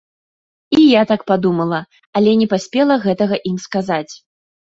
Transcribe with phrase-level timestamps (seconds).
[0.75, 1.81] І я так падумала,
[2.19, 4.13] але не паспела гэтага ім сказаць.